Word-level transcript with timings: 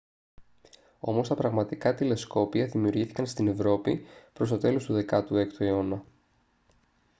όμως 0.99 1.27
τα 1.27 1.33
πρώτα 1.35 1.41
πραγματικά 1.49 1.95
τηλεσκόπια 1.95 2.65
δημιουργήθηκαν 2.67 3.25
στην 3.25 3.47
ευρώπη 3.47 4.05
προς 4.33 4.49
το 4.49 4.57
τέλος 4.57 4.83
του 4.85 5.05
16ου 5.09 5.51
αιώνα 5.59 6.03